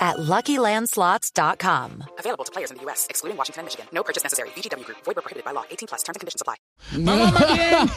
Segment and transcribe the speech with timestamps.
[0.00, 2.04] at LuckyLandSlots.com.
[2.18, 3.86] Available to players in the U.S., excluding Washington and Michigan.
[3.92, 4.48] No purchase necessary.
[4.56, 4.98] VGW Group.
[5.04, 5.64] Void prohibited by law.
[5.70, 6.02] 18 plus.
[6.02, 6.56] Terms and conditions apply.
[6.96, 7.88] Vamos más bien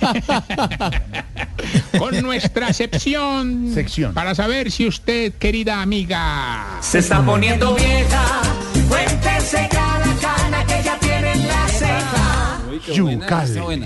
[1.99, 4.13] con nuestra sección, Sección.
[4.13, 8.41] para saber si usted, querida amiga, Se está poniendo vieja.
[8.89, 12.61] Cuéntese cada cana que ya tiene en la ceja.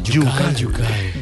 [0.03, 0.55] Yucal.
[0.55, 1.13] Yucal.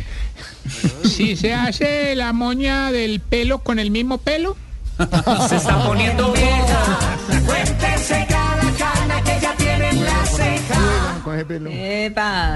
[1.03, 4.55] si se hace la moña del pelo con el mismo pelo,
[5.49, 6.99] Se está poniendo vieja.
[7.45, 11.15] Cuéntese cada cana que ya tiene en la ceja.
[11.47, 11.69] Pelo.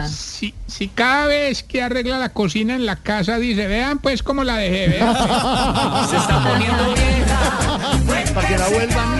[0.07, 4.45] si, si cada vez que arregla la cocina en la casa dice, vean pues cómo
[4.45, 5.15] la dejé, vean.
[6.09, 8.33] Se está poniendo vieja.
[8.33, 9.17] Para que la vuelvan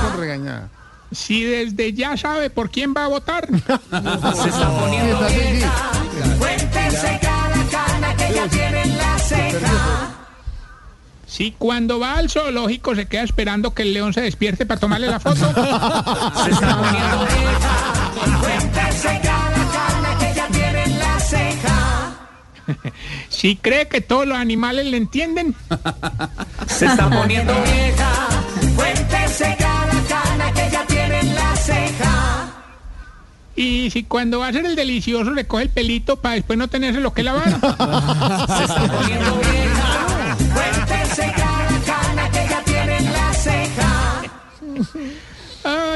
[0.00, 0.68] con regañada.
[1.12, 5.72] si desde ya sabe por quién va a votar, Se está poniendo vieja.
[6.38, 9.09] Cuéntese cada cana que ya tiene en la.
[11.40, 15.06] Si cuando va al zoológico se queda esperando que el león se despierte para tomarle
[15.06, 15.36] la foto.
[16.44, 18.40] Se está poniendo vieja.
[18.40, 22.12] Cuéntese cada cana que ya tiene en la ceja.
[23.30, 25.54] Si cree que todos los animales le entienden,
[26.66, 28.12] Se está poniendo vieja.
[28.76, 32.52] Cuéntese cada cana que ya tiene en la ceja.
[33.56, 36.68] y si cuando va a hacer el delicioso le coge el pelito para después no
[36.68, 37.48] tenerse lo que lavar.
[37.48, 39.49] Se está poniendo vieja.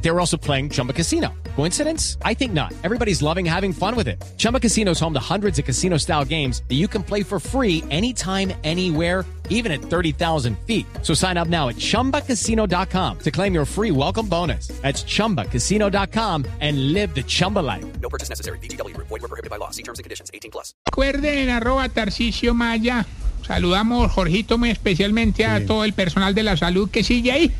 [0.00, 1.34] They were also playing Chumba Casino.
[1.54, 2.18] Coincidence?
[2.24, 2.72] I think not.
[2.82, 4.24] Everybody's loving having fun with it.
[4.36, 7.38] Chumba Casino is home to hundreds of casino style games that you can play for
[7.38, 10.86] free anytime, anywhere even at 30,000 feet.
[11.02, 14.68] So sign up now at ChumbaCasino.com to claim your free welcome bonus.
[14.82, 17.84] That's ChumbaCasino.com and live the Chumba life.
[18.00, 18.58] No purchase necessary.
[18.60, 19.08] VGW Group.
[19.08, 19.70] Void where prohibited by law.
[19.70, 20.30] See terms and conditions.
[20.32, 20.74] 18 plus.
[20.86, 23.06] recuerden arroba Tarcicio Maya.
[23.46, 27.52] Saludamos, Jorgito, muy especialmente a todo el personal de la salud que sigue ahí.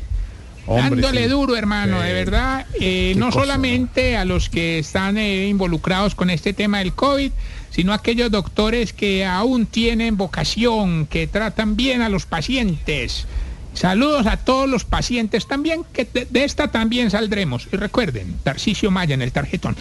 [0.67, 6.29] Dándole duro, hermano, de verdad, eh, no solamente a los que están eh, involucrados con
[6.29, 7.31] este tema del COVID,
[7.71, 13.25] sino a aquellos doctores que aún tienen vocación, que tratan bien a los pacientes.
[13.73, 17.67] Saludos a todos los pacientes también, que de, esta también saldremos.
[17.71, 19.77] Y recuerden, Tarcisio Maya en el tarjetón.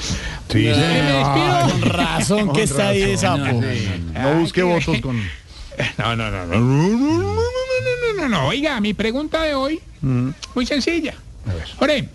[0.52, 1.24] Sí, eh,
[1.82, 3.16] razón que ahí.
[4.14, 5.20] No, busque ah, votos con...
[5.98, 6.46] No, no, no.
[6.46, 7.57] no
[8.28, 8.48] no, no.
[8.48, 11.14] Oiga, mi pregunta de hoy, muy sencilla.
[11.48, 11.68] A ver.
[11.80, 12.08] Ore,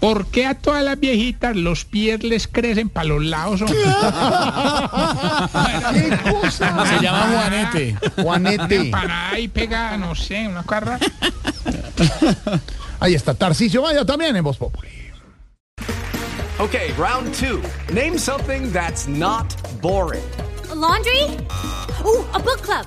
[0.00, 3.62] ¿por qué a todas las viejitas los pies les crecen para los lados?
[3.62, 3.78] hombre?
[5.92, 6.86] ¿Qué cosa?
[6.86, 7.96] Se llama Juanete.
[8.22, 8.84] Juanete.
[8.86, 10.98] Para ahí pega, no sé, una carra.
[13.00, 14.88] Ahí está Tarcicio Maya también en Voz Populi.
[16.60, 17.60] Okay, round two.
[17.92, 20.22] Name something that's not boring.
[20.70, 21.22] A laundry?
[22.04, 22.86] Ooh, a book club.